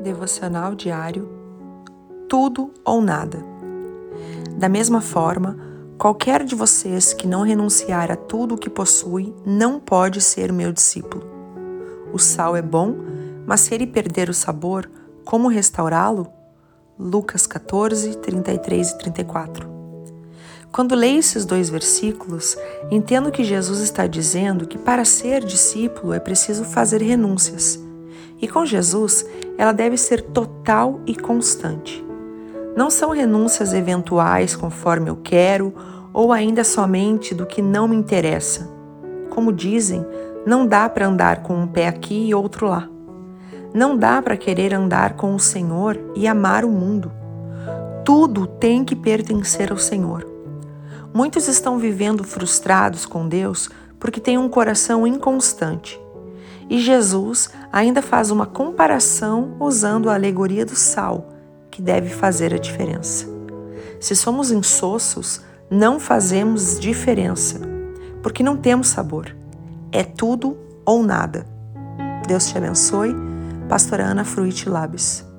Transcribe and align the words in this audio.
Devocional 0.00 0.74
Diário 0.74 1.28
Tudo 2.26 2.72
ou 2.84 3.02
Nada. 3.02 3.44
Da 4.56 4.66
mesma 4.66 5.02
forma, 5.02 5.58
qualquer 5.98 6.42
de 6.42 6.54
vocês 6.54 7.12
que 7.12 7.26
não 7.26 7.42
renunciar 7.42 8.10
a 8.10 8.16
tudo 8.16 8.54
o 8.54 8.58
que 8.58 8.70
possui 8.70 9.34
não 9.44 9.78
pode 9.78 10.22
ser 10.22 10.52
meu 10.52 10.72
discípulo. 10.72 11.22
O 12.14 12.18
sal 12.18 12.56
é 12.56 12.62
bom, 12.62 12.96
mas 13.46 13.60
se 13.60 13.74
ele 13.74 13.86
perder 13.86 14.30
o 14.30 14.34
sabor, 14.34 14.90
como 15.22 15.48
restaurá-lo? 15.48 16.28
Lucas 16.98 17.46
14, 17.46 18.16
33 18.18 18.90
e 18.92 18.98
34. 18.98 19.68
Quando 20.72 20.94
leio 20.94 21.18
esses 21.18 21.44
dois 21.44 21.68
versículos, 21.68 22.56
entendo 22.90 23.30
que 23.30 23.44
Jesus 23.44 23.80
está 23.80 24.06
dizendo 24.06 24.66
que 24.66 24.78
para 24.78 25.04
ser 25.04 25.44
discípulo 25.44 26.14
é 26.14 26.20
preciso 26.20 26.64
fazer 26.64 27.02
renúncias 27.02 27.89
e 28.40 28.48
com 28.48 28.64
Jesus, 28.64 29.26
ela 29.58 29.72
deve 29.72 29.96
ser 29.96 30.22
total 30.22 31.00
e 31.06 31.14
constante. 31.14 32.04
Não 32.76 32.88
são 32.88 33.10
renúncias 33.10 33.74
eventuais 33.74 34.56
conforme 34.56 35.10
eu 35.10 35.16
quero 35.16 35.74
ou 36.12 36.32
ainda 36.32 36.64
somente 36.64 37.34
do 37.34 37.44
que 37.44 37.60
não 37.60 37.86
me 37.86 37.96
interessa. 37.96 38.70
Como 39.28 39.52
dizem, 39.52 40.04
não 40.46 40.66
dá 40.66 40.88
para 40.88 41.06
andar 41.06 41.42
com 41.42 41.54
um 41.54 41.66
pé 41.66 41.86
aqui 41.86 42.28
e 42.28 42.34
outro 42.34 42.66
lá. 42.66 42.88
Não 43.74 43.96
dá 43.96 44.22
para 44.22 44.36
querer 44.36 44.72
andar 44.72 45.14
com 45.14 45.34
o 45.34 45.38
Senhor 45.38 45.98
e 46.16 46.26
amar 46.26 46.64
o 46.64 46.70
mundo. 46.70 47.12
Tudo 48.04 48.46
tem 48.46 48.84
que 48.84 48.96
pertencer 48.96 49.70
ao 49.70 49.78
Senhor. 49.78 50.26
Muitos 51.12 51.46
estão 51.46 51.78
vivendo 51.78 52.24
frustrados 52.24 53.04
com 53.04 53.28
Deus 53.28 53.68
porque 53.98 54.20
têm 54.20 54.38
um 54.38 54.48
coração 54.48 55.06
inconstante 55.06 55.99
e 56.70 56.78
Jesus 56.78 57.50
ainda 57.72 58.00
faz 58.00 58.30
uma 58.30 58.46
comparação 58.46 59.56
usando 59.58 60.08
a 60.08 60.14
alegoria 60.14 60.64
do 60.64 60.76
sal, 60.76 61.28
que 61.68 61.82
deve 61.82 62.08
fazer 62.08 62.54
a 62.54 62.58
diferença. 62.58 63.26
Se 63.98 64.14
somos 64.14 64.52
insossos, 64.52 65.42
não 65.68 65.98
fazemos 65.98 66.78
diferença, 66.78 67.60
porque 68.22 68.44
não 68.44 68.56
temos 68.56 68.86
sabor. 68.86 69.36
É 69.90 70.04
tudo 70.04 70.56
ou 70.86 71.02
nada. 71.02 71.44
Deus 72.28 72.48
te 72.48 72.56
abençoe. 72.56 73.14
Pastora 73.68 74.04
Ana 74.04 74.24
Fruit 74.24 74.68
Labs. 74.68 75.29